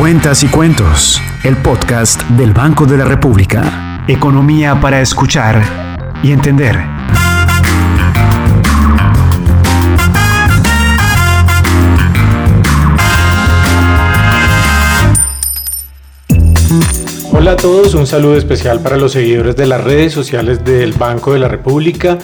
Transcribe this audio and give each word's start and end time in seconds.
Cuentas 0.00 0.42
y 0.42 0.48
Cuentos, 0.48 1.20
el 1.44 1.58
podcast 1.58 2.22
del 2.30 2.54
Banco 2.54 2.86
de 2.86 2.96
la 2.96 3.04
República. 3.04 4.02
Economía 4.08 4.80
para 4.80 5.02
escuchar 5.02 5.62
y 6.22 6.32
entender. 6.32 6.78
Hola 17.30 17.52
a 17.52 17.56
todos, 17.56 17.92
un 17.92 18.06
saludo 18.06 18.36
especial 18.36 18.80
para 18.80 18.96
los 18.96 19.12
seguidores 19.12 19.54
de 19.54 19.66
las 19.66 19.84
redes 19.84 20.14
sociales 20.14 20.64
del 20.64 20.94
Banco 20.94 21.34
de 21.34 21.40
la 21.40 21.48
República. 21.48 22.16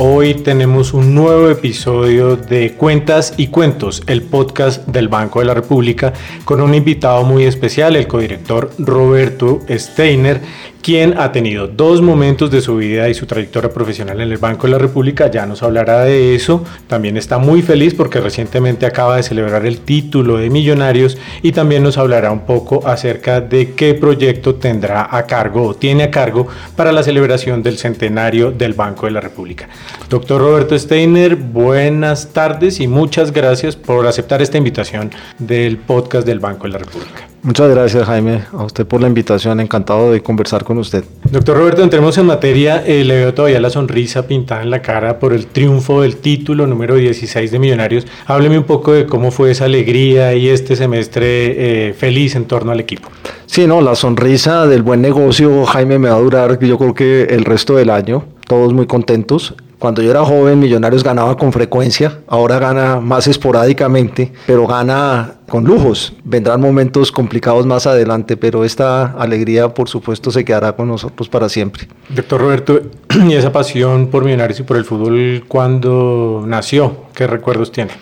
Hoy 0.00 0.34
tenemos 0.34 0.94
un 0.94 1.12
nuevo 1.12 1.50
episodio 1.50 2.36
de 2.36 2.74
Cuentas 2.74 3.34
y 3.36 3.48
Cuentos, 3.48 4.04
el 4.06 4.22
podcast 4.22 4.86
del 4.86 5.08
Banco 5.08 5.40
de 5.40 5.46
la 5.46 5.54
República, 5.54 6.12
con 6.44 6.60
un 6.60 6.72
invitado 6.72 7.24
muy 7.24 7.42
especial, 7.42 7.96
el 7.96 8.06
codirector 8.06 8.70
Roberto 8.78 9.58
Steiner, 9.68 10.40
quien 10.82 11.18
ha 11.18 11.32
tenido 11.32 11.66
dos 11.66 12.00
momentos 12.00 12.50
de 12.50 12.60
su 12.60 12.76
vida 12.76 13.08
y 13.08 13.14
su 13.14 13.26
trayectoria 13.26 13.72
profesional 13.72 14.20
en 14.20 14.30
el 14.30 14.38
Banco 14.38 14.66
de 14.68 14.74
la 14.74 14.78
República, 14.78 15.30
ya 15.30 15.46
nos 15.46 15.64
hablará 15.64 16.04
de 16.04 16.36
eso. 16.36 16.64
También 16.86 17.16
está 17.16 17.38
muy 17.38 17.62
feliz 17.62 17.92
porque 17.92 18.20
recientemente 18.20 18.86
acaba 18.86 19.16
de 19.16 19.24
celebrar 19.24 19.66
el 19.66 19.80
título 19.80 20.36
de 20.36 20.48
Millonarios 20.48 21.18
y 21.42 21.52
también 21.52 21.82
nos 21.82 21.98
hablará 21.98 22.30
un 22.30 22.46
poco 22.46 22.86
acerca 22.86 23.40
de 23.40 23.72
qué 23.72 23.94
proyecto 23.94 24.54
tendrá 24.54 25.08
a 25.10 25.26
cargo 25.26 25.64
o 25.64 25.74
tiene 25.74 26.04
a 26.04 26.10
cargo 26.12 26.46
para 26.76 26.92
la 26.92 27.02
celebración 27.02 27.62
del 27.62 27.78
centenario 27.78 28.52
del 28.52 28.74
Banco 28.74 29.06
de 29.06 29.12
la 29.12 29.20
República. 29.20 29.68
Doctor 30.08 30.40
Roberto 30.40 30.78
Steiner, 30.78 31.36
buenas 31.36 32.32
tardes 32.32 32.80
y 32.80 32.88
muchas 32.88 33.32
gracias 33.32 33.76
por 33.76 34.06
aceptar 34.06 34.40
esta 34.40 34.56
invitación 34.56 35.10
del 35.38 35.76
podcast 35.76 36.26
del 36.26 36.40
Banco 36.40 36.64
de 36.64 36.72
la 36.72 36.78
República. 36.78 37.28
Muchas 37.42 37.70
gracias 37.70 38.04
Jaime, 38.04 38.42
a 38.52 38.64
usted 38.64 38.84
por 38.86 39.00
la 39.00 39.06
invitación, 39.06 39.60
encantado 39.60 40.10
de 40.10 40.22
conversar 40.22 40.64
con 40.64 40.78
usted. 40.78 41.04
Doctor 41.30 41.56
Roberto, 41.56 41.82
entremos 41.82 42.18
en 42.18 42.26
materia, 42.26 42.82
eh, 42.84 43.04
le 43.04 43.16
veo 43.16 43.34
todavía 43.34 43.60
la 43.60 43.70
sonrisa 43.70 44.26
pintada 44.26 44.62
en 44.62 44.70
la 44.70 44.82
cara 44.82 45.18
por 45.18 45.32
el 45.32 45.46
triunfo 45.46 46.02
del 46.02 46.16
título 46.16 46.66
número 46.66 46.96
16 46.96 47.50
de 47.50 47.58
Millonarios. 47.58 48.06
Hábleme 48.26 48.58
un 48.58 48.64
poco 48.64 48.92
de 48.92 49.06
cómo 49.06 49.30
fue 49.30 49.52
esa 49.52 49.66
alegría 49.66 50.34
y 50.34 50.48
este 50.48 50.74
semestre 50.74 51.88
eh, 51.88 51.94
feliz 51.94 52.34
en 52.34 52.46
torno 52.46 52.72
al 52.72 52.80
equipo. 52.80 53.08
Sí, 53.46 53.66
no, 53.66 53.80
la 53.82 53.94
sonrisa 53.94 54.66
del 54.66 54.82
buen 54.82 55.00
negocio, 55.00 55.64
Jaime, 55.64 55.98
me 55.98 56.08
va 56.08 56.16
a 56.16 56.20
durar 56.20 56.58
yo 56.58 56.76
creo 56.76 56.94
que 56.94 57.22
el 57.24 57.44
resto 57.44 57.76
del 57.76 57.90
año, 57.90 58.24
todos 58.46 58.72
muy 58.72 58.86
contentos. 58.86 59.54
Cuando 59.78 60.02
yo 60.02 60.10
era 60.10 60.24
joven, 60.24 60.58
Millonarios 60.58 61.04
ganaba 61.04 61.36
con 61.36 61.52
frecuencia, 61.52 62.18
ahora 62.26 62.58
gana 62.58 62.98
más 62.98 63.28
esporádicamente, 63.28 64.32
pero 64.44 64.66
gana 64.66 65.34
con 65.48 65.64
lujos. 65.64 66.14
Vendrán 66.24 66.60
momentos 66.60 67.12
complicados 67.12 67.64
más 67.64 67.86
adelante, 67.86 68.36
pero 68.36 68.64
esta 68.64 69.12
alegría, 69.12 69.72
por 69.72 69.88
supuesto, 69.88 70.32
se 70.32 70.44
quedará 70.44 70.72
con 70.74 70.88
nosotros 70.88 71.28
para 71.28 71.48
siempre. 71.48 71.86
Doctor 72.08 72.40
Roberto, 72.40 72.80
¿y 73.28 73.34
esa 73.34 73.52
pasión 73.52 74.08
por 74.08 74.24
Millonarios 74.24 74.58
y 74.58 74.64
por 74.64 74.76
el 74.76 74.84
fútbol 74.84 75.44
cuándo 75.46 76.42
nació? 76.44 77.04
¿Qué 77.14 77.28
recuerdos 77.28 77.70
tiene? 77.70 77.92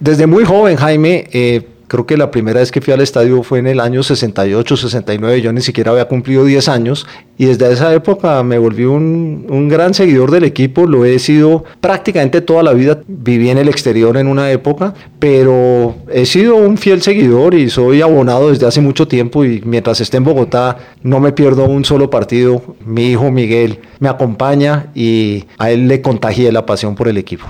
Desde 0.00 0.26
muy 0.26 0.44
joven, 0.44 0.76
Jaime, 0.76 1.28
eh, 1.32 1.66
Creo 1.88 2.04
que 2.04 2.16
la 2.16 2.32
primera 2.32 2.58
vez 2.58 2.72
que 2.72 2.80
fui 2.80 2.92
al 2.92 3.00
estadio 3.00 3.44
fue 3.44 3.60
en 3.60 3.68
el 3.68 3.78
año 3.78 4.02
68, 4.02 4.76
69, 4.76 5.40
yo 5.40 5.52
ni 5.52 5.60
siquiera 5.60 5.92
había 5.92 6.06
cumplido 6.06 6.44
10 6.44 6.68
años. 6.68 7.06
Y 7.38 7.46
desde 7.46 7.72
esa 7.72 7.94
época 7.94 8.42
me 8.42 8.58
volví 8.58 8.84
un, 8.84 9.68
gran 9.68 9.94
seguidor 9.94 10.30
del 10.30 10.44
equipo, 10.44 10.86
lo 10.86 11.04
he 11.04 11.18
sido 11.18 11.64
prácticamente 11.80 12.40
toda 12.40 12.62
la 12.62 12.72
vida, 12.72 13.00
viví 13.06 13.50
en 13.50 13.58
el 13.58 13.68
exterior 13.68 14.16
en 14.16 14.26
una 14.26 14.50
época, 14.50 14.94
pero 15.18 15.94
he 16.10 16.26
sido 16.26 16.56
un 16.56 16.76
fiel 16.76 17.02
seguidor 17.02 17.54
y 17.54 17.70
soy 17.70 18.02
abonado 18.02 18.50
desde 18.50 18.66
hace 18.66 18.80
mucho 18.80 19.06
tiempo. 19.06 19.44
Y 19.44 19.62
mientras 19.64 20.00
esté 20.00 20.16
en 20.16 20.24
Bogotá 20.24 20.78
no 21.02 21.20
me 21.20 21.32
pierdo 21.32 21.66
un 21.66 21.84
solo 21.84 22.10
partido, 22.10 22.62
mi 22.84 23.10
hijo 23.10 23.30
Miguel 23.30 23.80
me 24.00 24.08
acompaña 24.08 24.86
y 24.94 25.44
a 25.58 25.70
él 25.70 25.86
le 25.86 26.02
contagié 26.02 26.50
la 26.50 26.66
pasión 26.66 26.96
por 26.96 27.06
el 27.08 27.16
equipo. 27.16 27.46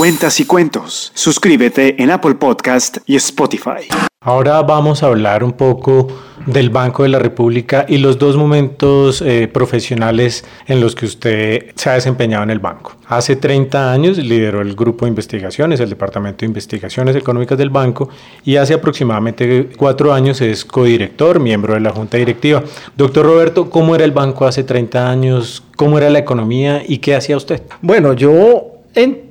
Cuentas 0.00 0.40
y 0.40 0.46
cuentos. 0.46 1.12
Suscríbete 1.14 2.02
en 2.02 2.10
Apple 2.10 2.36
Podcast 2.36 2.96
y 3.04 3.16
Spotify. 3.16 3.86
Ahora 4.22 4.62
vamos 4.62 5.02
a 5.02 5.08
hablar 5.08 5.44
un 5.44 5.52
poco 5.52 6.08
del 6.46 6.70
Banco 6.70 7.02
de 7.02 7.10
la 7.10 7.18
República 7.18 7.84
y 7.86 7.98
los 7.98 8.18
dos 8.18 8.34
momentos 8.34 9.20
eh, 9.20 9.46
profesionales 9.46 10.46
en 10.66 10.80
los 10.80 10.94
que 10.94 11.04
usted 11.04 11.72
se 11.74 11.90
ha 11.90 11.92
desempeñado 11.92 12.44
en 12.44 12.48
el 12.48 12.60
banco. 12.60 12.96
Hace 13.08 13.36
30 13.36 13.92
años 13.92 14.16
lideró 14.16 14.62
el 14.62 14.74
grupo 14.74 15.04
de 15.04 15.10
investigaciones, 15.10 15.80
el 15.80 15.90
Departamento 15.90 16.38
de 16.40 16.46
Investigaciones 16.46 17.14
Económicas 17.14 17.58
del 17.58 17.68
banco 17.68 18.08
y 18.42 18.56
hace 18.56 18.72
aproximadamente 18.72 19.68
cuatro 19.76 20.14
años 20.14 20.40
es 20.40 20.64
codirector, 20.64 21.40
miembro 21.40 21.74
de 21.74 21.80
la 21.80 21.90
Junta 21.90 22.16
Directiva. 22.16 22.64
Doctor 22.96 23.26
Roberto, 23.26 23.68
¿cómo 23.68 23.94
era 23.94 24.06
el 24.06 24.12
banco 24.12 24.46
hace 24.46 24.64
30 24.64 25.10
años? 25.10 25.62
¿Cómo 25.76 25.98
era 25.98 26.08
la 26.08 26.20
economía 26.20 26.82
y 26.88 26.98
qué 26.98 27.14
hacía 27.14 27.36
usted? 27.36 27.60
Bueno, 27.82 28.14
yo 28.14 28.80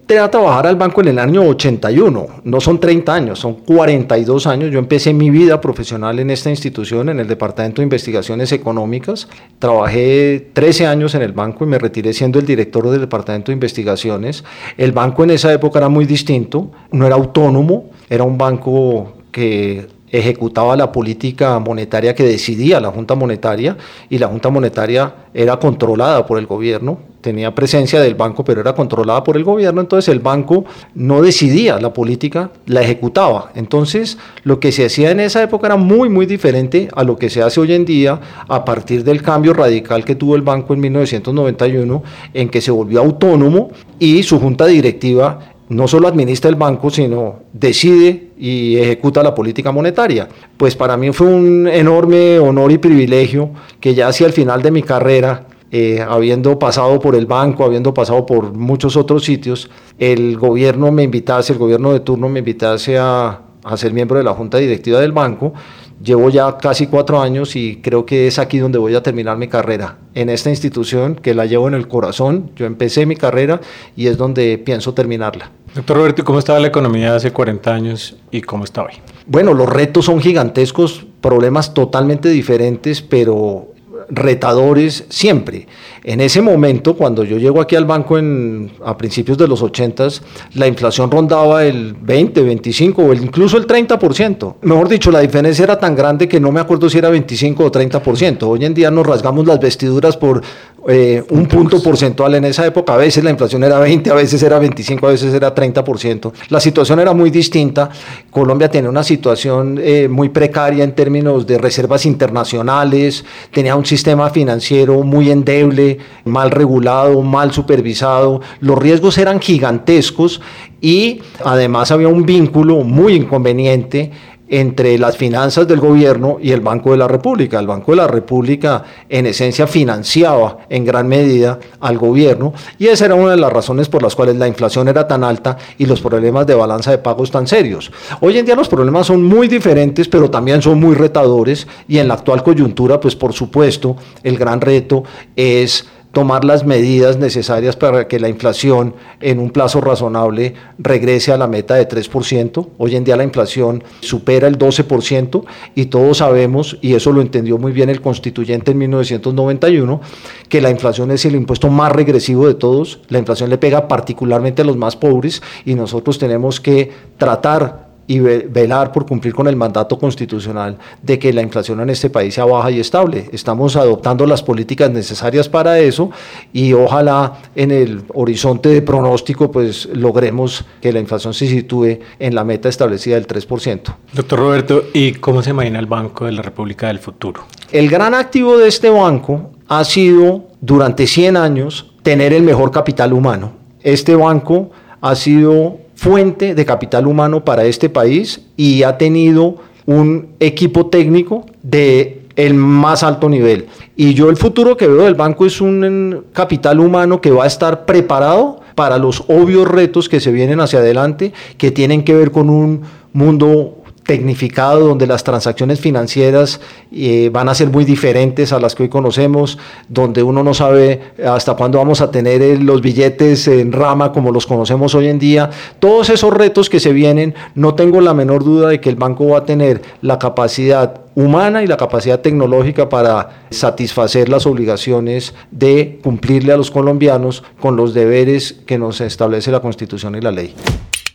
entré 0.09 0.23
a 0.23 0.31
trabajar 0.31 0.65
al 0.65 0.75
banco 0.75 1.01
en 1.01 1.09
el 1.09 1.19
año 1.19 1.43
81, 1.43 2.27
no 2.43 2.59
son 2.59 2.79
30 2.79 3.13
años, 3.13 3.37
son 3.37 3.53
42 3.53 4.47
años. 4.47 4.71
Yo 4.71 4.79
empecé 4.79 5.13
mi 5.13 5.29
vida 5.29 5.61
profesional 5.61 6.17
en 6.17 6.31
esta 6.31 6.49
institución, 6.49 7.09
en 7.09 7.19
el 7.19 7.27
Departamento 7.27 7.79
de 7.79 7.83
Investigaciones 7.83 8.51
Económicas. 8.51 9.27
Trabajé 9.59 10.49
13 10.51 10.87
años 10.87 11.13
en 11.13 11.21
el 11.21 11.33
banco 11.33 11.63
y 11.63 11.67
me 11.67 11.77
retiré 11.77 12.11
siendo 12.13 12.39
el 12.39 12.47
director 12.47 12.89
del 12.89 13.01
Departamento 13.01 13.51
de 13.51 13.53
Investigaciones. 13.53 14.43
El 14.77 14.93
banco 14.93 15.23
en 15.23 15.29
esa 15.29 15.53
época 15.53 15.77
era 15.77 15.89
muy 15.89 16.05
distinto, 16.05 16.71
no 16.91 17.05
era 17.05 17.15
autónomo, 17.15 17.91
era 18.09 18.23
un 18.23 18.35
banco 18.35 19.13
que 19.31 19.89
ejecutaba 20.11 20.75
la 20.75 20.91
política 20.91 21.59
monetaria 21.59 22.15
que 22.15 22.23
decidía 22.23 22.79
la 22.79 22.89
Junta 22.89 23.13
Monetaria 23.13 23.77
y 24.09 24.17
la 24.17 24.25
Junta 24.25 24.49
Monetaria 24.49 25.13
era 25.35 25.57
controlada 25.57 26.25
por 26.25 26.39
el 26.39 26.47
gobierno, 26.47 26.97
tenía 27.21 27.53
presencia 27.53 28.01
del 28.01 28.15
banco, 28.15 28.43
pero 28.43 28.61
era 28.61 28.73
controlada 28.73 29.23
por 29.23 29.37
el 29.37 29.43
gobierno, 29.43 29.81
entonces 29.81 30.09
el 30.09 30.19
banco 30.19 30.65
no 30.95 31.21
decidía 31.21 31.79
la 31.79 31.93
política, 31.93 32.51
la 32.65 32.81
ejecutaba. 32.81 33.51
Entonces 33.55 34.17
lo 34.43 34.59
que 34.59 34.71
se 34.71 34.85
hacía 34.85 35.11
en 35.11 35.19
esa 35.19 35.43
época 35.43 35.67
era 35.67 35.75
muy, 35.75 36.09
muy 36.09 36.25
diferente 36.25 36.89
a 36.95 37.03
lo 37.03 37.17
que 37.17 37.29
se 37.29 37.41
hace 37.41 37.59
hoy 37.59 37.73
en 37.73 37.85
día 37.85 38.19
a 38.47 38.65
partir 38.65 39.03
del 39.03 39.21
cambio 39.21 39.53
radical 39.53 40.05
que 40.05 40.15
tuvo 40.15 40.35
el 40.35 40.41
banco 40.41 40.73
en 40.73 40.79
1991, 40.81 42.03
en 42.33 42.49
que 42.49 42.61
se 42.61 42.71
volvió 42.71 42.99
autónomo 43.01 43.71
y 43.99 44.23
su 44.23 44.39
junta 44.39 44.65
directiva 44.65 45.39
no 45.69 45.87
solo 45.87 46.07
administra 46.07 46.49
el 46.49 46.55
banco, 46.55 46.89
sino 46.89 47.41
decide 47.53 48.29
y 48.37 48.77
ejecuta 48.77 49.21
la 49.21 49.35
política 49.35 49.71
monetaria. 49.71 50.27
Pues 50.57 50.75
para 50.75 50.97
mí 50.97 51.11
fue 51.11 51.27
un 51.27 51.67
enorme 51.67 52.39
honor 52.39 52.71
y 52.71 52.79
privilegio 52.79 53.51
que 53.79 53.93
ya 53.93 54.07
hacia 54.07 54.25
el 54.25 54.33
final 54.33 54.63
de 54.63 54.71
mi 54.71 54.81
carrera, 54.81 55.45
eh, 55.71 56.05
habiendo 56.07 56.57
pasado 56.57 56.99
por 56.99 57.15
el 57.15 57.25
banco, 57.25 57.63
habiendo 57.63 57.93
pasado 57.93 58.25
por 58.25 58.53
muchos 58.53 58.95
otros 58.95 59.23
sitios, 59.23 59.69
el 59.97 60.37
gobierno 60.37 60.91
me 60.91 61.03
invitase, 61.03 61.53
el 61.53 61.59
gobierno 61.59 61.93
de 61.93 61.99
turno 61.99 62.29
me 62.29 62.39
invitase 62.39 62.97
a, 62.97 63.41
a 63.63 63.77
ser 63.77 63.93
miembro 63.93 64.17
de 64.17 64.23
la 64.23 64.33
junta 64.33 64.57
directiva 64.57 64.99
del 64.99 65.11
banco 65.11 65.53
Llevo 66.01 66.29
ya 66.29 66.57
casi 66.57 66.87
cuatro 66.87 67.19
años 67.19 67.57
y 67.57 67.81
creo 67.81 68.05
que 68.05 68.27
es 68.27 68.39
aquí 68.39 68.57
donde 68.57 68.77
voy 68.77 68.95
a 68.95 69.03
terminar 69.03 69.37
mi 69.37 69.49
carrera, 69.49 69.97
en 70.13 70.29
esta 70.29 70.49
institución 70.49 71.15
que 71.15 71.33
la 71.33 71.45
llevo 71.45 71.67
en 71.67 71.73
el 71.73 71.89
corazón. 71.89 72.51
Yo 72.55 72.65
empecé 72.65 73.05
mi 73.05 73.17
carrera 73.17 73.59
y 73.97 74.07
es 74.07 74.17
donde 74.17 74.57
pienso 74.57 74.93
terminarla. 74.93 75.51
Doctor 75.75 75.97
Roberto, 75.97 76.23
¿cómo 76.23 76.39
estaba 76.39 76.57
la 76.59 76.67
economía 76.67 77.15
hace 77.15 77.33
40 77.33 77.73
años 77.73 78.15
y 78.31 78.41
cómo 78.41 78.63
está 78.63 78.83
hoy? 78.83 78.93
Bueno, 79.27 79.53
los 79.53 79.67
retos 79.67 80.05
son 80.05 80.21
gigantescos, 80.21 81.05
problemas 81.19 81.73
totalmente 81.73 82.29
diferentes, 82.29 83.01
pero 83.01 83.68
retadores 84.09 85.05
siempre. 85.09 85.67
En 86.03 86.21
ese 86.21 86.41
momento, 86.41 86.95
cuando 86.95 87.23
yo 87.23 87.37
llego 87.37 87.61
aquí 87.61 87.75
al 87.75 87.85
banco 87.85 88.17
en, 88.17 88.71
a 88.83 88.97
principios 88.97 89.37
de 89.37 89.47
los 89.47 89.61
80, 89.61 90.07
la 90.53 90.67
inflación 90.67 91.11
rondaba 91.11 91.65
el 91.65 91.93
20, 91.93 92.41
25 92.41 93.03
o 93.03 93.13
incluso 93.13 93.57
el 93.57 93.67
30%. 93.67 94.55
Mejor 94.61 94.87
dicho, 94.87 95.11
la 95.11 95.19
diferencia 95.19 95.63
era 95.63 95.77
tan 95.77 95.95
grande 95.95 96.27
que 96.27 96.39
no 96.39 96.51
me 96.51 96.59
acuerdo 96.59 96.89
si 96.89 96.97
era 96.97 97.09
25 97.09 97.63
o 97.63 97.71
30%. 97.71 98.43
Hoy 98.43 98.65
en 98.65 98.73
día 98.73 98.89
nos 98.89 99.05
rasgamos 99.05 99.45
las 99.45 99.59
vestiduras 99.59 100.15
por 100.15 100.41
eh, 100.87 101.21
un 101.29 101.45
punto 101.45 101.83
porcentual 101.83 102.35
en 102.35 102.45
esa 102.45 102.65
época. 102.65 102.93
A 102.93 102.97
veces 102.97 103.23
la 103.23 103.29
inflación 103.29 103.63
era 103.63 103.79
20, 103.79 104.09
a 104.09 104.13
veces 104.13 104.41
era 104.41 104.57
25, 104.59 105.07
a 105.07 105.11
veces 105.11 105.33
era 105.33 105.53
30%. 105.53 106.31
La 106.49 106.59
situación 106.59 106.99
era 106.99 107.13
muy 107.13 107.29
distinta. 107.29 107.89
Colombia 108.31 108.69
tenía 108.69 108.89
una 108.89 109.03
situación 109.03 109.79
eh, 109.81 110.07
muy 110.07 110.29
precaria 110.29 110.83
en 110.83 110.93
términos 110.93 111.45
de 111.45 111.57
reservas 111.57 112.05
internacionales, 112.05 113.25
tenía 113.51 113.75
un 113.75 113.85
sistema 113.85 113.98
financiero 114.29 115.03
muy 115.03 115.31
endeble, 115.31 115.97
mal 116.25 116.51
regulado, 116.51 117.21
mal 117.21 117.51
supervisado. 117.51 118.41
Los 118.59 118.77
riesgos 118.77 119.17
eran 119.17 119.39
gigantescos 119.39 120.41
y 120.81 121.21
además 121.43 121.91
había 121.91 122.07
un 122.07 122.25
vínculo 122.25 122.83
muy 122.83 123.13
inconveniente 123.13 124.11
entre 124.49 124.97
las 124.97 125.15
finanzas 125.15 125.67
del 125.67 125.79
gobierno 125.79 126.37
y 126.41 126.51
el 126.51 126.61
Banco 126.61 126.91
de 126.91 126.97
la 126.97 127.07
República. 127.07 127.59
El 127.59 127.67
Banco 127.67 127.91
de 127.91 127.97
la 127.97 128.07
República 128.07 128.83
en 129.07 129.27
esencia 129.27 129.67
financiaba 129.67 130.59
en 130.69 130.83
gran 130.83 131.07
medida 131.07 131.59
al 131.79 131.97
gobierno 131.97 132.53
y 132.77 132.87
esa 132.87 133.05
era 133.05 133.15
una 133.15 133.31
de 133.31 133.37
las 133.37 133.53
razones 133.53 133.87
por 133.87 134.01
las 134.01 134.15
cuales 134.15 134.35
la 134.35 134.47
inflación 134.47 134.87
era 134.87 135.07
tan 135.07 135.23
alta 135.23 135.57
y 135.77 135.85
los 135.85 136.01
problemas 136.01 136.47
de 136.47 136.55
balanza 136.55 136.91
de 136.91 136.97
pagos 136.97 137.31
tan 137.31 137.47
serios. 137.47 137.91
Hoy 138.21 138.37
en 138.37 138.45
día 138.45 138.55
los 138.55 138.67
problemas 138.67 139.07
son 139.07 139.23
muy 139.23 139.47
diferentes, 139.47 140.07
pero 140.07 140.29
también 140.29 140.61
son 140.61 140.79
muy 140.79 140.95
retadores 140.95 141.67
y 141.87 141.99
en 141.99 142.07
la 142.07 142.15
actual 142.15 142.43
coyuntura, 142.43 142.99
pues 142.99 143.15
por 143.15 143.33
supuesto, 143.33 143.95
el 144.23 144.37
gran 144.37 144.61
reto 144.61 145.03
es 145.35 145.87
tomar 146.11 146.43
las 146.43 146.65
medidas 146.65 147.17
necesarias 147.17 147.75
para 147.75 148.07
que 148.07 148.19
la 148.19 148.29
inflación 148.29 148.95
en 149.21 149.39
un 149.39 149.51
plazo 149.51 149.79
razonable 149.79 150.55
regrese 150.77 151.31
a 151.31 151.37
la 151.37 151.47
meta 151.47 151.75
de 151.75 151.87
3%. 151.87 152.67
Hoy 152.77 152.95
en 152.95 153.03
día 153.03 153.15
la 153.15 153.23
inflación 153.23 153.83
supera 154.01 154.47
el 154.47 154.57
12% 154.57 155.43
y 155.75 155.85
todos 155.85 156.17
sabemos, 156.17 156.77
y 156.81 156.95
eso 156.95 157.11
lo 157.11 157.21
entendió 157.21 157.57
muy 157.57 157.71
bien 157.71 157.89
el 157.89 158.01
constituyente 158.01 158.71
en 158.71 158.79
1991, 158.79 160.01
que 160.47 160.61
la 160.61 160.71
inflación 160.71 161.11
es 161.11 161.25
el 161.25 161.35
impuesto 161.35 161.69
más 161.69 161.91
regresivo 161.91 162.47
de 162.47 162.55
todos. 162.55 163.01
La 163.09 163.19
inflación 163.19 163.49
le 163.49 163.57
pega 163.57 163.87
particularmente 163.87 164.63
a 164.63 164.65
los 164.65 164.77
más 164.77 164.95
pobres 164.95 165.41
y 165.65 165.75
nosotros 165.75 166.17
tenemos 166.17 166.59
que 166.59 166.91
tratar 167.17 167.88
y 168.09 168.17
velar 168.19 168.91
por 168.91 169.05
cumplir 169.05 169.35
con 169.35 169.47
el 169.47 169.55
mandato 169.55 169.99
constitucional 169.99 170.79
de 171.03 171.19
que 171.19 171.31
la 171.31 171.43
inflación 171.43 171.79
en 171.79 171.91
este 171.91 172.09
país 172.09 172.33
sea 172.33 172.45
baja 172.45 172.71
y 172.71 172.79
estable. 172.79 173.29
Estamos 173.31 173.75
adoptando 173.75 174.25
las 174.25 174.41
políticas 174.41 174.89
necesarias 174.89 175.47
para 175.47 175.77
eso 175.77 176.09
y 176.51 176.73
ojalá 176.73 177.33
en 177.55 177.69
el 177.69 178.01
horizonte 178.15 178.69
de 178.69 178.81
pronóstico 178.81 179.51
pues 179.51 179.87
logremos 179.93 180.65
que 180.81 180.91
la 180.91 180.99
inflación 180.99 181.35
se 181.35 181.45
sitúe 181.45 181.99
en 182.17 182.33
la 182.33 182.43
meta 182.43 182.67
establecida 182.67 183.13
del 183.13 183.27
3%. 183.27 183.81
Doctor 184.13 184.39
Roberto, 184.39 184.85
¿y 184.91 185.11
cómo 185.11 185.43
se 185.43 185.51
imagina 185.51 185.77
el 185.77 185.85
Banco 185.85 186.25
de 186.25 186.31
la 186.31 186.41
República 186.41 186.87
del 186.87 186.97
futuro? 186.97 187.43
El 187.71 187.89
gran 187.89 188.15
activo 188.15 188.57
de 188.57 188.69
este 188.69 188.89
banco 188.89 189.51
ha 189.67 189.83
sido 189.83 190.47
durante 190.61 191.05
100 191.05 191.37
años 191.37 191.91
tener 192.01 192.33
el 192.33 192.41
mejor 192.41 192.71
capital 192.71 193.13
humano. 193.13 193.51
Este 193.83 194.15
banco 194.15 194.71
ha 194.99 195.13
sido 195.13 195.77
fuente 195.99 196.55
de 196.55 196.65
capital 196.65 197.07
humano 197.07 197.43
para 197.43 197.65
este 197.65 197.89
país 197.89 198.39
y 198.55 198.83
ha 198.83 198.97
tenido 198.97 199.57
un 199.85 200.29
equipo 200.39 200.85
técnico 200.85 201.45
de 201.61 202.21
el 202.37 202.53
más 202.53 203.03
alto 203.03 203.27
nivel. 203.27 203.67
Y 203.97 204.13
yo 204.13 204.29
el 204.29 204.37
futuro 204.37 204.77
que 204.77 204.87
veo 204.87 205.03
del 205.03 205.15
banco 205.15 205.45
es 205.45 205.59
un 205.59 206.23
capital 206.31 206.79
humano 206.79 207.19
que 207.19 207.31
va 207.31 207.43
a 207.43 207.47
estar 207.47 207.85
preparado 207.85 208.61
para 208.75 208.97
los 208.97 209.25
obvios 209.27 209.67
retos 209.67 210.07
que 210.07 210.21
se 210.21 210.31
vienen 210.31 210.61
hacia 210.61 210.79
adelante, 210.79 211.33
que 211.57 211.69
tienen 211.69 212.05
que 212.05 212.15
ver 212.15 212.31
con 212.31 212.49
un 212.49 212.81
mundo 213.11 213.78
tecnificado 214.09 214.87
donde 214.87 215.05
las 215.05 215.23
transacciones 215.23 215.79
financieras 215.79 216.59
eh, 216.91 217.29
van 217.31 217.47
a 217.47 217.53
ser 217.53 217.69
muy 217.69 217.85
diferentes 217.85 218.51
a 218.51 218.59
las 218.59 218.73
que 218.73 218.81
hoy 218.81 218.89
conocemos, 218.89 219.59
donde 219.87 220.23
uno 220.23 220.41
no 220.41 220.55
sabe 220.55 221.13
hasta 221.23 221.53
cuándo 221.53 221.77
vamos 221.77 222.01
a 222.01 222.09
tener 222.09 222.41
eh, 222.41 222.57
los 222.57 222.81
billetes 222.81 223.47
en 223.47 223.71
rama 223.71 224.11
como 224.11 224.31
los 224.31 224.47
conocemos 224.47 224.95
hoy 224.95 225.09
en 225.09 225.19
día. 225.19 225.51
Todos 225.77 226.09
esos 226.09 226.33
retos 226.33 226.71
que 226.71 226.79
se 226.79 226.91
vienen, 226.91 227.35
no 227.53 227.75
tengo 227.75 228.01
la 228.01 228.15
menor 228.15 228.43
duda 228.43 228.69
de 228.69 228.81
que 228.81 228.89
el 228.89 228.95
banco 228.95 229.27
va 229.27 229.37
a 229.37 229.45
tener 229.45 229.83
la 230.01 230.17
capacidad 230.17 231.01
humana 231.13 231.61
y 231.61 231.67
la 231.67 231.77
capacidad 231.77 232.19
tecnológica 232.19 232.89
para 232.89 233.43
satisfacer 233.51 234.27
las 234.27 234.47
obligaciones 234.47 235.35
de 235.51 235.99
cumplirle 236.01 236.51
a 236.51 236.57
los 236.57 236.71
colombianos 236.71 237.43
con 237.59 237.75
los 237.75 237.93
deberes 237.93 238.53
que 238.65 238.79
nos 238.79 239.01
establece 239.01 239.51
la 239.51 239.59
Constitución 239.59 240.15
y 240.15 240.21
la 240.21 240.31
ley. 240.31 240.55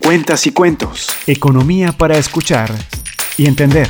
Cuentas 0.05 0.47
y 0.47 0.53
cuentos. 0.53 1.09
Economía 1.27 1.93
para 1.93 2.19
escuchar 2.19 2.71
y 3.39 3.47
entender. 3.47 3.89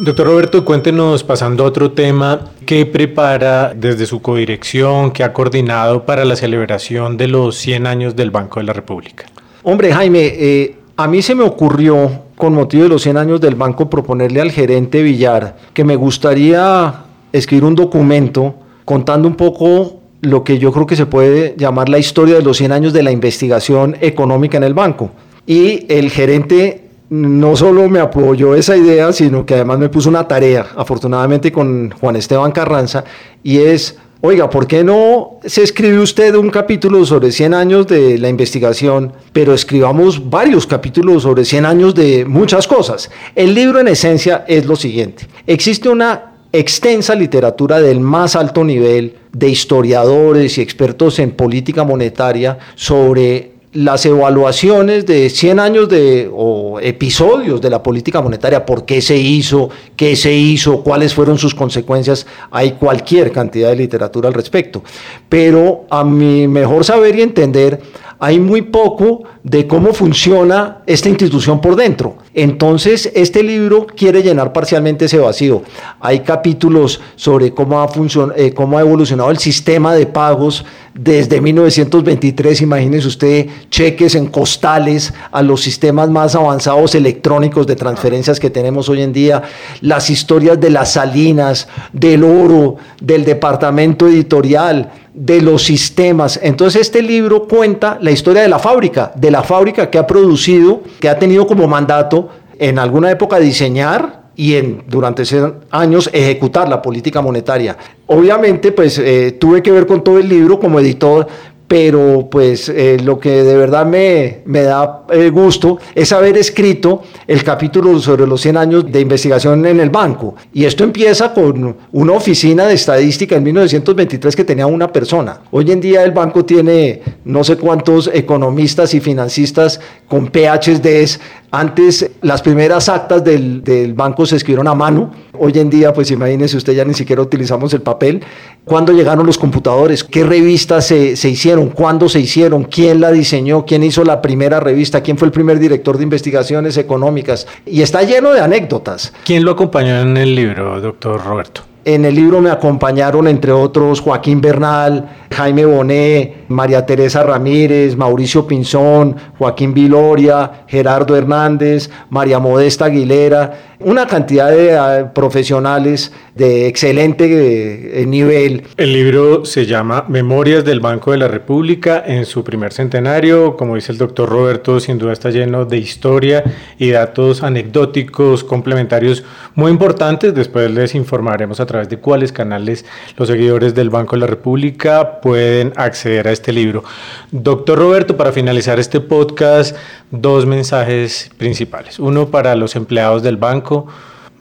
Doctor 0.00 0.26
Roberto, 0.26 0.64
cuéntenos, 0.64 1.22
pasando 1.22 1.64
a 1.64 1.66
otro 1.66 1.90
tema, 1.90 2.46
¿qué 2.64 2.86
prepara 2.86 3.74
desde 3.76 4.06
su 4.06 4.22
codirección, 4.22 5.10
qué 5.10 5.22
ha 5.22 5.34
coordinado 5.34 6.06
para 6.06 6.24
la 6.24 6.34
celebración 6.34 7.18
de 7.18 7.28
los 7.28 7.56
100 7.58 7.86
años 7.86 8.16
del 8.16 8.30
Banco 8.30 8.58
de 8.58 8.64
la 8.64 8.72
República? 8.72 9.26
Hombre, 9.64 9.92
Jaime, 9.92 10.24
eh, 10.24 10.76
a 10.96 11.06
mí 11.08 11.20
se 11.20 11.34
me 11.34 11.44
ocurrió, 11.44 12.22
con 12.34 12.54
motivo 12.54 12.84
de 12.84 12.88
los 12.88 13.02
100 13.02 13.18
años 13.18 13.38
del 13.38 13.54
banco, 13.54 13.90
proponerle 13.90 14.40
al 14.40 14.50
gerente 14.50 15.02
Villar 15.02 15.58
que 15.74 15.84
me 15.84 15.94
gustaría 15.94 17.04
escribir 17.34 17.64
un 17.64 17.74
documento 17.74 18.54
contando 18.86 19.28
un 19.28 19.34
poco 19.34 20.00
lo 20.22 20.44
que 20.44 20.58
yo 20.58 20.72
creo 20.72 20.86
que 20.86 20.96
se 20.96 21.04
puede 21.04 21.54
llamar 21.58 21.88
la 21.88 21.98
historia 21.98 22.36
de 22.36 22.42
los 22.42 22.56
100 22.56 22.72
años 22.72 22.92
de 22.92 23.02
la 23.02 23.10
investigación 23.10 23.96
económica 24.00 24.56
en 24.56 24.62
el 24.62 24.72
banco. 24.72 25.10
Y 25.46 25.84
el 25.92 26.10
gerente 26.10 26.88
no 27.10 27.56
solo 27.56 27.88
me 27.88 27.98
apoyó 27.98 28.54
esa 28.54 28.76
idea, 28.76 29.12
sino 29.12 29.44
que 29.44 29.54
además 29.54 29.80
me 29.80 29.88
puso 29.88 30.08
una 30.08 30.26
tarea, 30.26 30.68
afortunadamente 30.76 31.50
con 31.50 31.90
Juan 31.90 32.16
Esteban 32.16 32.52
Carranza, 32.52 33.04
y 33.42 33.58
es, 33.58 33.98
oiga, 34.20 34.48
¿por 34.48 34.68
qué 34.68 34.84
no 34.84 35.40
se 35.44 35.64
escribe 35.64 35.98
usted 35.98 36.36
un 36.36 36.50
capítulo 36.50 37.04
sobre 37.04 37.32
100 37.32 37.52
años 37.52 37.86
de 37.88 38.16
la 38.16 38.28
investigación, 38.28 39.12
pero 39.32 39.52
escribamos 39.52 40.30
varios 40.30 40.66
capítulos 40.68 41.24
sobre 41.24 41.44
100 41.44 41.66
años 41.66 41.94
de 41.96 42.24
muchas 42.24 42.68
cosas? 42.68 43.10
El 43.34 43.54
libro 43.54 43.80
en 43.80 43.88
esencia 43.88 44.44
es 44.46 44.64
lo 44.66 44.76
siguiente, 44.76 45.26
existe 45.46 45.88
una 45.88 46.31
extensa 46.52 47.14
literatura 47.14 47.80
del 47.80 48.00
más 48.00 48.36
alto 48.36 48.64
nivel 48.64 49.16
de 49.32 49.48
historiadores 49.48 50.58
y 50.58 50.60
expertos 50.60 51.18
en 51.18 51.32
política 51.32 51.84
monetaria 51.84 52.58
sobre 52.74 53.52
las 53.72 54.04
evaluaciones 54.04 55.06
de 55.06 55.30
100 55.30 55.58
años 55.58 55.88
de 55.88 56.30
o 56.30 56.78
episodios 56.78 57.60
de 57.62 57.70
la 57.70 57.82
política 57.82 58.20
monetaria, 58.20 58.66
por 58.66 58.84
qué 58.84 59.00
se 59.00 59.16
hizo, 59.16 59.70
qué 59.96 60.14
se 60.14 60.34
hizo, 60.34 60.82
cuáles 60.82 61.14
fueron 61.14 61.38
sus 61.38 61.54
consecuencias, 61.54 62.26
hay 62.50 62.72
cualquier 62.72 63.32
cantidad 63.32 63.70
de 63.70 63.76
literatura 63.76 64.28
al 64.28 64.34
respecto. 64.34 64.84
Pero 65.28 65.86
a 65.88 66.04
mi 66.04 66.46
mejor 66.48 66.84
saber 66.84 67.16
y 67.16 67.22
entender, 67.22 67.80
hay 68.22 68.38
muy 68.38 68.62
poco 68.62 69.24
de 69.42 69.66
cómo 69.66 69.92
funciona 69.92 70.78
esta 70.86 71.08
institución 71.08 71.60
por 71.60 71.74
dentro. 71.74 72.18
Entonces, 72.34 73.10
este 73.16 73.42
libro 73.42 73.84
quiere 73.84 74.22
llenar 74.22 74.52
parcialmente 74.52 75.06
ese 75.06 75.18
vacío. 75.18 75.64
Hay 75.98 76.20
capítulos 76.20 77.00
sobre 77.16 77.52
cómo 77.52 77.82
ha, 77.82 77.88
eh, 78.36 78.54
cómo 78.54 78.78
ha 78.78 78.82
evolucionado 78.82 79.28
el 79.32 79.38
sistema 79.38 79.96
de 79.96 80.06
pagos 80.06 80.64
desde 80.94 81.40
1923, 81.40 82.60
imagínense 82.60 83.08
usted, 83.08 83.46
cheques 83.70 84.14
en 84.14 84.26
costales 84.26 85.12
a 85.32 85.42
los 85.42 85.62
sistemas 85.62 86.10
más 86.10 86.34
avanzados 86.34 86.94
electrónicos 86.94 87.66
de 87.66 87.76
transferencias 87.76 88.38
que 88.38 88.50
tenemos 88.50 88.88
hoy 88.88 89.02
en 89.02 89.12
día, 89.12 89.42
las 89.80 90.10
historias 90.10 90.60
de 90.60 90.70
las 90.70 90.92
salinas, 90.92 91.66
del 91.92 92.22
oro, 92.22 92.76
del 93.00 93.24
departamento 93.24 94.06
editorial, 94.06 94.92
de 95.14 95.40
los 95.40 95.62
sistemas. 95.62 96.40
Entonces 96.42 96.82
este 96.82 97.02
libro 97.02 97.46
cuenta 97.46 97.98
la 98.00 98.10
historia 98.10 98.42
de 98.42 98.48
la 98.48 98.58
fábrica, 98.58 99.12
de 99.14 99.30
la 99.30 99.42
fábrica 99.42 99.90
que 99.90 99.98
ha 99.98 100.06
producido, 100.06 100.82
que 101.00 101.08
ha 101.08 101.18
tenido 101.18 101.46
como 101.46 101.68
mandato 101.68 102.28
en 102.58 102.78
alguna 102.78 103.10
época 103.10 103.38
diseñar 103.38 104.22
y 104.34 104.54
en, 104.54 104.84
durante 104.88 105.24
años 105.70 106.08
ejecutar 106.12 106.68
la 106.68 106.80
política 106.80 107.20
monetaria. 107.20 107.76
Obviamente, 108.06 108.72
pues 108.72 108.98
eh, 108.98 109.36
tuve 109.38 109.62
que 109.62 109.70
ver 109.70 109.86
con 109.86 110.02
todo 110.02 110.18
el 110.18 110.28
libro 110.28 110.58
como 110.58 110.80
editor, 110.80 111.26
pero 111.72 112.28
pues 112.30 112.68
eh, 112.68 112.98
lo 113.02 113.18
que 113.18 113.30
de 113.42 113.56
verdad 113.56 113.86
me, 113.86 114.42
me 114.44 114.60
da 114.60 115.04
eh, 115.10 115.30
gusto 115.30 115.78
es 115.94 116.12
haber 116.12 116.36
escrito 116.36 117.00
el 117.26 117.42
capítulo 117.42 117.98
sobre 117.98 118.26
los 118.26 118.42
100 118.42 118.56
años 118.58 118.92
de 118.92 119.00
investigación 119.00 119.64
en 119.64 119.80
el 119.80 119.88
banco. 119.88 120.34
Y 120.52 120.66
esto 120.66 120.84
empieza 120.84 121.32
con 121.32 121.74
una 121.92 122.12
oficina 122.12 122.66
de 122.66 122.74
estadística 122.74 123.36
en 123.36 123.44
1923 123.44 124.36
que 124.36 124.44
tenía 124.44 124.66
una 124.66 124.92
persona. 124.92 125.40
Hoy 125.50 125.70
en 125.70 125.80
día 125.80 126.04
el 126.04 126.10
banco 126.10 126.44
tiene 126.44 127.00
no 127.24 127.42
sé 127.42 127.56
cuántos 127.56 128.10
economistas 128.12 128.92
y 128.92 129.00
financistas 129.00 129.80
con 130.08 130.26
PhDs. 130.26 131.20
Antes 131.54 132.10
las 132.22 132.40
primeras 132.40 132.88
actas 132.88 133.22
del, 133.22 133.62
del 133.62 133.92
banco 133.92 134.24
se 134.24 134.36
escribieron 134.36 134.68
a 134.68 134.74
mano. 134.74 135.10
Hoy 135.38 135.52
en 135.56 135.68
día, 135.68 135.92
pues 135.92 136.10
imagínese 136.10 136.56
usted, 136.56 136.72
ya 136.72 136.84
ni 136.84 136.94
siquiera 136.94 137.20
utilizamos 137.20 137.74
el 137.74 137.82
papel. 137.82 138.24
¿Cuándo 138.64 138.90
llegaron 138.92 139.26
los 139.26 139.36
computadores? 139.36 140.02
¿Qué 140.02 140.24
revistas 140.24 140.86
se, 140.86 141.14
se 141.14 141.28
hicieron? 141.28 141.68
cuándo 141.68 142.08
se 142.08 142.20
hicieron, 142.20 142.64
quién 142.64 143.00
la 143.00 143.10
diseñó, 143.10 143.66
quién 143.66 143.82
hizo 143.82 144.02
la 144.04 144.22
primera 144.22 144.60
revista, 144.60 145.02
quién 145.02 145.18
fue 145.18 145.26
el 145.26 145.32
primer 145.32 145.58
director 145.58 145.98
de 145.98 146.04
investigaciones 146.04 146.76
económicas. 146.78 147.46
Y 147.66 147.82
está 147.82 148.02
lleno 148.02 148.32
de 148.32 148.40
anécdotas. 148.40 149.12
¿Quién 149.24 149.44
lo 149.44 149.50
acompañó 149.50 150.00
en 150.00 150.16
el 150.16 150.34
libro, 150.34 150.80
doctor 150.80 151.22
Roberto? 151.22 151.62
En 151.84 152.04
el 152.04 152.14
libro 152.14 152.40
me 152.40 152.50
acompañaron, 152.50 153.26
entre 153.26 153.50
otros, 153.50 154.00
Joaquín 154.00 154.40
Bernal, 154.40 155.21
Jaime 155.32 155.64
Bonet, 155.64 156.48
María 156.48 156.86
Teresa 156.86 157.22
Ramírez, 157.22 157.96
Mauricio 157.96 158.46
Pinzón, 158.46 159.16
Joaquín 159.38 159.74
Viloria, 159.74 160.64
Gerardo 160.66 161.16
Hernández, 161.16 161.90
María 162.10 162.38
Modesta 162.38 162.86
Aguilera, 162.86 163.72
una 163.84 164.06
cantidad 164.06 164.50
de 164.50 164.76
ah, 164.76 165.12
profesionales 165.14 166.12
de 166.34 166.66
excelente 166.66 168.00
eh, 168.00 168.06
nivel. 168.06 168.62
El 168.76 168.92
libro 168.92 169.44
se 169.44 169.66
llama 169.66 170.04
Memorias 170.08 170.64
del 170.64 170.80
Banco 170.80 171.12
de 171.12 171.18
la 171.18 171.28
República 171.28 172.02
en 172.06 172.24
su 172.24 172.44
primer 172.44 172.72
centenario. 172.72 173.56
Como 173.56 173.74
dice 173.74 173.92
el 173.92 173.98
doctor 173.98 174.28
Roberto, 174.28 174.80
sin 174.80 174.98
duda 174.98 175.12
está 175.12 175.30
lleno 175.30 175.64
de 175.64 175.78
historia 175.78 176.44
y 176.78 176.90
datos 176.90 177.42
anecdóticos 177.42 178.44
complementarios 178.44 179.24
muy 179.54 179.70
importantes. 179.70 180.34
Después 180.34 180.70
les 180.70 180.94
informaremos 180.94 181.60
a 181.60 181.66
través 181.66 181.88
de 181.88 181.98
cuáles 181.98 182.32
canales 182.32 182.84
los 183.16 183.28
seguidores 183.28 183.74
del 183.74 183.90
Banco 183.90 184.16
de 184.16 184.20
la 184.20 184.26
República 184.26 185.20
pueden 185.22 185.72
acceder 185.76 186.28
a 186.28 186.32
este 186.32 186.52
libro. 186.52 186.84
Doctor 187.30 187.78
Roberto, 187.78 188.18
para 188.18 188.32
finalizar 188.32 188.78
este 188.78 189.00
podcast, 189.00 189.74
dos 190.10 190.44
mensajes 190.44 191.30
principales. 191.38 191.98
Uno 191.98 192.28
para 192.28 192.54
los 192.54 192.76
empleados 192.76 193.22
del 193.22 193.38
banco, 193.38 193.86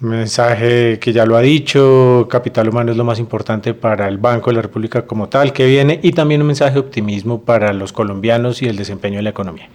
mensaje 0.01 0.99
que 0.99 1.13
ya 1.13 1.25
lo 1.25 1.37
ha 1.37 1.41
dicho, 1.41 2.27
capital 2.29 2.67
humano 2.67 2.91
es 2.91 2.97
lo 2.97 3.05
más 3.05 3.19
importante 3.19 3.73
para 3.73 4.09
el 4.09 4.17
Banco 4.17 4.49
de 4.49 4.57
la 4.57 4.61
República 4.63 5.05
como 5.05 5.29
tal 5.29 5.53
que 5.53 5.65
viene 5.67 5.99
y 6.03 6.11
también 6.11 6.41
un 6.41 6.47
mensaje 6.47 6.73
de 6.73 6.79
optimismo 6.79 7.41
para 7.41 7.71
los 7.71 7.93
colombianos 7.93 8.61
y 8.61 8.67
el 8.67 8.75
desempeño 8.75 9.17
de 9.17 9.23
la 9.23 9.29
economía. 9.29 9.69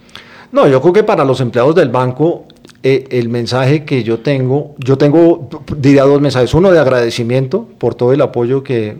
No, 0.51 0.67
yo 0.67 0.81
creo 0.81 0.93
que 0.93 1.03
para 1.03 1.25
los 1.25 1.41
empleados 1.41 1.75
del 1.75 1.89
banco 1.89 2.45
eh, 2.83 3.07
el 3.11 3.29
mensaje 3.29 3.85
que 3.85 4.03
yo 4.03 4.19
tengo, 4.19 4.75
yo 4.77 4.97
tengo, 4.97 5.49
diría 5.77 6.03
dos 6.03 6.21
mensajes, 6.21 6.53
uno 6.53 6.71
de 6.71 6.79
agradecimiento 6.79 7.67
por 7.79 7.95
todo 7.95 8.13
el 8.13 8.21
apoyo 8.21 8.63
que 8.63 8.97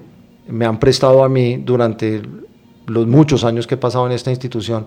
me 0.50 0.66
han 0.66 0.80
prestado 0.80 1.24
a 1.24 1.30
mí 1.30 1.58
durante 1.58 2.22
los 2.86 3.06
muchos 3.06 3.44
años 3.44 3.68
que 3.68 3.76
he 3.76 3.78
pasado 3.78 4.06
en 4.06 4.14
esta 4.14 4.30
institución, 4.30 4.86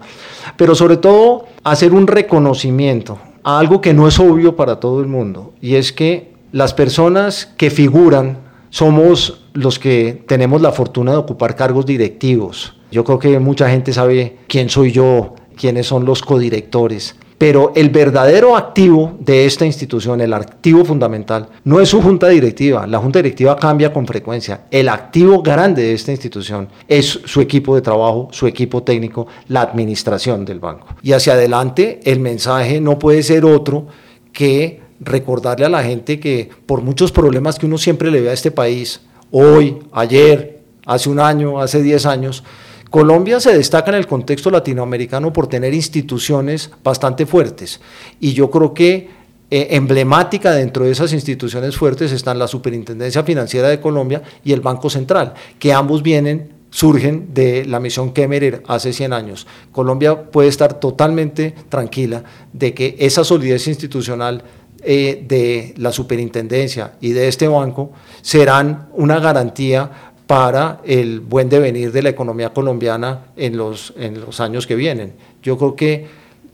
pero 0.57 0.75
sobre 0.75 0.97
todo 0.97 1.47
hacer 1.65 1.93
un 1.93 2.07
reconocimiento 2.07 3.19
a 3.43 3.59
algo 3.59 3.81
que 3.81 3.95
no 3.95 4.09
es 4.09 4.19
obvio 4.19 4.57
para 4.57 4.81
todo 4.81 5.01
el 5.01 5.07
mundo, 5.07 5.53
y 5.61 5.75
es 5.75 5.93
que 5.93 6.33
las 6.53 6.75
personas 6.75 7.47
que 7.57 7.71
figuran 7.71 8.39
somos 8.71 9.45
los 9.53 9.79
que 9.79 10.25
tenemos 10.27 10.63
la 10.63 10.73
fortuna 10.73 11.13
de 11.13 11.19
ocupar 11.19 11.57
cargos 11.57 11.87
directivos. 11.87 12.77
Yo 12.91 13.05
creo 13.05 13.19
que 13.19 13.39
mucha 13.39 13.69
gente 13.69 13.93
sabe 13.93 14.39
quién 14.49 14.69
soy 14.69 14.93
yo, 14.93 15.35
quiénes 15.57 15.87
son 15.87 16.05
los 16.05 16.23
codirectores. 16.23 17.17
Pero 17.41 17.73
el 17.75 17.89
verdadero 17.89 18.55
activo 18.55 19.17
de 19.19 19.47
esta 19.47 19.65
institución, 19.65 20.21
el 20.21 20.35
activo 20.35 20.85
fundamental, 20.85 21.49
no 21.65 21.81
es 21.81 21.89
su 21.89 22.03
junta 22.03 22.29
directiva. 22.29 22.87
La 22.87 22.99
junta 22.99 23.21
directiva 23.21 23.57
cambia 23.57 23.95
con 23.95 24.07
frecuencia. 24.07 24.67
El 24.71 24.91
activo 24.91 25.41
grande 25.41 25.81
de 25.81 25.95
esta 25.95 26.11
institución 26.11 26.69
es 26.87 27.07
su 27.25 27.41
equipo 27.41 27.75
de 27.75 27.81
trabajo, 27.81 28.29
su 28.31 28.47
equipo 28.47 28.83
técnico, 28.83 29.27
la 29.49 29.63
administración 29.63 30.45
del 30.45 30.61
banco. 30.61 30.89
Y 31.03 31.13
hacia 31.13 31.33
adelante 31.33 32.01
el 32.05 32.21
mensaje 32.21 32.79
no 32.79 32.99
puede 32.99 33.23
ser 33.23 33.47
otro 33.47 33.87
que 34.35 34.83
recordarle 35.01 35.65
a 35.65 35.71
la 35.71 35.83
gente 35.83 36.21
que 36.21 36.51
por 36.67 36.83
muchos 36.83 37.11
problemas 37.11 37.59
que 37.59 37.65
uno 37.65 37.79
siempre 37.79 38.11
le 38.11 38.21
ve 38.21 38.29
a 38.29 38.35
este 38.35 38.51
país, 38.51 39.01
hoy, 39.31 39.79
ayer, 39.93 40.61
hace 40.85 41.09
un 41.09 41.19
año, 41.19 41.59
hace 41.59 41.83
10 41.83 42.05
años, 42.05 42.45
Colombia 42.91 43.39
se 43.39 43.57
destaca 43.57 43.91
en 43.93 43.97
el 43.97 44.07
contexto 44.09 44.51
latinoamericano 44.51 45.33
por 45.33 45.47
tener 45.47 45.73
instituciones 45.73 46.71
bastante 46.83 47.25
fuertes 47.25 47.81
y 48.19 48.33
yo 48.33 48.51
creo 48.51 48.75
que 48.75 49.21
eh, 49.53 49.69
emblemática 49.71 50.53
dentro 50.53 50.85
de 50.85 50.91
esas 50.91 51.13
instituciones 51.13 51.77
fuertes 51.77 52.13
están 52.13 52.39
la 52.39 52.49
Superintendencia 52.49 53.23
Financiera 53.23 53.69
de 53.69 53.81
Colombia 53.81 54.23
y 54.45 54.53
el 54.53 54.61
Banco 54.61 54.91
Central, 54.91 55.35
que 55.59 55.73
ambos 55.73 56.03
vienen 56.03 56.61
surgen 56.71 57.35
de 57.35 57.65
la 57.65 57.81
misión 57.81 58.13
Kemmerer 58.13 58.63
hace 58.69 58.93
100 58.93 59.13
años. 59.13 59.47
Colombia 59.73 60.31
puede 60.31 60.49
estar 60.49 60.79
totalmente 60.79 61.55
tranquila 61.69 62.23
de 62.53 62.75
que 62.75 62.97
esa 63.01 63.25
solidez 63.25 63.67
institucional 63.67 64.45
eh, 64.83 65.25
de 65.29 65.75
la 65.77 65.93
superintendencia 65.93 66.93
y 67.01 67.11
de 67.11 67.29
este 67.29 67.49
banco 67.49 67.93
serán 68.23 68.89
una 68.95 69.19
garantía 69.21 70.10
para 70.31 70.81
el 70.85 71.19
buen 71.19 71.49
devenir 71.49 71.91
de 71.91 72.03
la 72.03 72.11
economía 72.11 72.51
colombiana 72.51 73.33
en 73.37 73.57
los, 73.57 73.93
en 73.97 74.21
los 74.21 74.39
años 74.39 74.65
que 74.65 74.77
vienen. 74.77 75.15
Yo 75.43 75.59
creo 75.59 75.75
que 75.75 76.07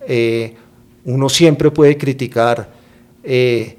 eh, 0.08 0.54
uno 1.04 1.28
siempre 1.28 1.70
puede 1.70 1.98
criticar 1.98 2.70
eh, 3.22 3.76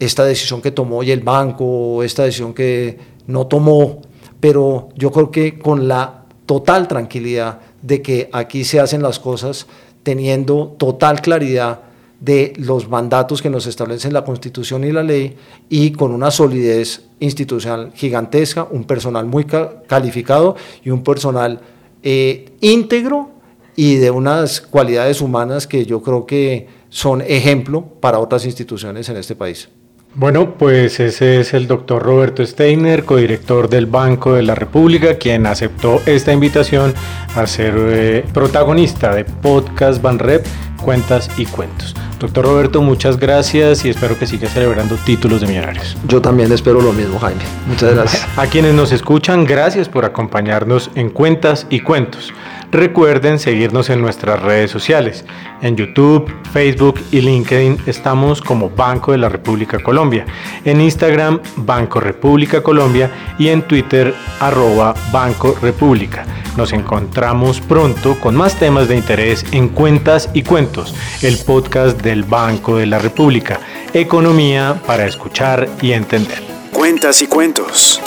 esta 0.00 0.24
decisión 0.24 0.60
que 0.60 0.72
tomó 0.72 1.04
y 1.04 1.12
el 1.12 1.20
banco, 1.20 2.02
esta 2.02 2.24
decisión 2.24 2.52
que 2.52 2.98
no 3.28 3.46
tomó, 3.46 4.02
pero 4.40 4.88
yo 4.96 5.12
creo 5.12 5.30
que 5.30 5.56
con 5.56 5.86
la 5.86 6.24
total 6.44 6.88
tranquilidad 6.88 7.60
de 7.80 8.02
que 8.02 8.28
aquí 8.32 8.64
se 8.64 8.80
hacen 8.80 9.02
las 9.02 9.20
cosas 9.20 9.68
teniendo 10.02 10.74
total 10.78 11.20
claridad 11.20 11.82
de 12.20 12.52
los 12.56 12.88
mandatos 12.88 13.40
que 13.42 13.50
nos 13.50 13.66
establecen 13.66 14.12
la 14.12 14.24
Constitución 14.24 14.84
y 14.84 14.92
la 14.92 15.02
ley 15.02 15.36
y 15.68 15.92
con 15.92 16.12
una 16.12 16.30
solidez 16.30 17.04
institucional 17.20 17.92
gigantesca, 17.94 18.66
un 18.70 18.84
personal 18.84 19.26
muy 19.26 19.44
calificado 19.44 20.56
y 20.84 20.90
un 20.90 21.04
personal 21.04 21.60
eh, 22.02 22.52
íntegro 22.60 23.30
y 23.76 23.96
de 23.96 24.10
unas 24.10 24.60
cualidades 24.60 25.20
humanas 25.20 25.66
que 25.66 25.86
yo 25.86 26.02
creo 26.02 26.26
que 26.26 26.66
son 26.88 27.20
ejemplo 27.20 27.84
para 28.00 28.18
otras 28.18 28.44
instituciones 28.44 29.08
en 29.08 29.16
este 29.16 29.36
país. 29.36 29.68
Bueno, 30.14 30.54
pues 30.54 30.98
ese 30.98 31.38
es 31.40 31.54
el 31.54 31.68
doctor 31.68 32.02
Roberto 32.02 32.44
Steiner, 32.44 33.04
codirector 33.04 33.68
del 33.68 33.86
Banco 33.86 34.34
de 34.34 34.42
la 34.42 34.56
República, 34.56 35.16
quien 35.16 35.46
aceptó 35.46 36.00
esta 36.06 36.32
invitación 36.32 36.92
a 37.36 37.46
ser 37.46 37.74
eh, 37.76 38.24
protagonista 38.32 39.14
de 39.14 39.24
Podcast 39.24 40.02
Banrep, 40.02 40.44
Cuentas 40.82 41.30
y 41.36 41.44
Cuentos. 41.44 41.94
Doctor 42.18 42.44
Roberto, 42.44 42.82
muchas 42.82 43.16
gracias 43.16 43.84
y 43.84 43.90
espero 43.90 44.18
que 44.18 44.26
siga 44.26 44.48
celebrando 44.48 44.96
títulos 44.96 45.40
de 45.40 45.46
millonarios. 45.46 45.96
Yo 46.08 46.20
también 46.20 46.50
espero 46.50 46.80
lo 46.80 46.92
mismo, 46.92 47.18
Jaime. 47.20 47.42
Muchas 47.68 47.94
gracias. 47.94 48.26
A 48.36 48.46
quienes 48.46 48.74
nos 48.74 48.90
escuchan, 48.90 49.44
gracias 49.44 49.88
por 49.88 50.04
acompañarnos 50.04 50.90
en 50.96 51.10
Cuentas 51.10 51.66
y 51.70 51.80
Cuentos. 51.80 52.32
Recuerden 52.70 53.38
seguirnos 53.38 53.88
en 53.88 54.02
nuestras 54.02 54.42
redes 54.42 54.70
sociales. 54.70 55.24
En 55.62 55.74
YouTube, 55.76 56.30
Facebook 56.52 57.00
y 57.10 57.22
LinkedIn 57.22 57.78
estamos 57.86 58.42
como 58.42 58.68
Banco 58.68 59.12
de 59.12 59.18
la 59.18 59.30
República 59.30 59.78
Colombia. 59.78 60.26
En 60.64 60.80
Instagram, 60.80 61.40
Banco 61.56 61.98
República 61.98 62.62
Colombia 62.62 63.10
y 63.38 63.48
en 63.48 63.62
Twitter, 63.62 64.14
arroba 64.40 64.94
Banco 65.10 65.56
República. 65.62 66.26
Nos 66.58 66.72
encontramos 66.72 67.60
pronto 67.60 68.18
con 68.20 68.36
más 68.36 68.56
temas 68.58 68.88
de 68.88 68.96
interés 68.96 69.46
en 69.52 69.68
Cuentas 69.68 70.28
y 70.34 70.42
Cuentos, 70.42 70.94
el 71.22 71.38
podcast 71.38 72.02
del 72.02 72.24
Banco 72.24 72.76
de 72.76 72.86
la 72.86 72.98
República. 72.98 73.60
Economía 73.94 74.80
para 74.86 75.06
escuchar 75.06 75.68
y 75.80 75.92
entender. 75.92 76.42
Cuentas 76.72 77.22
y 77.22 77.28
Cuentos. 77.28 78.02